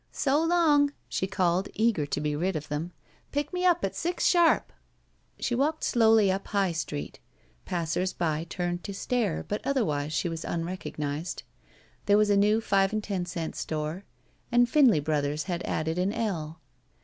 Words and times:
So 0.11 0.41
long!" 0.43 0.93
she 1.07 1.27
called, 1.27 1.69
eager 1.75 2.07
to 2.07 2.19
be 2.19 2.35
rid 2.35 2.55
of 2.55 2.69
them. 2.69 2.91
Pick 3.31 3.53
me 3.53 3.67
up 3.67 3.85
at 3.85 3.95
six 3.95 4.25
sharp." 4.25 4.73
She 5.39 5.53
walked 5.53 5.83
slowly 5.83 6.31
up 6.31 6.47
High 6.47 6.71
Street. 6.71 7.19
Passers 7.65 8.11
by 8.11 8.45
turned 8.49 8.83
to 8.85 8.95
stare, 8.95 9.45
but 9.47 9.61
otherwise 9.63 10.11
she 10.11 10.27
was 10.27 10.43
unrecognized. 10.43 11.43
There 12.07 12.17
was 12.17 12.31
a 12.31 12.35
new 12.35 12.61
five 12.61 12.91
and 12.91 13.03
ten 13.03 13.27
cent 13.27 13.55
store, 13.55 14.03
and 14.51 14.67
Finley 14.67 15.01
Brothers 15.01 15.43
had 15.43 15.61
added 15.67 15.99
an 15.99 16.13
ell. 16.13 16.61